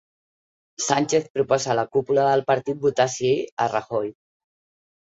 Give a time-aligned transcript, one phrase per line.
[0.85, 3.33] Sánchez proposa a la cúpula del partit votar sí
[3.67, 4.15] a Rajoy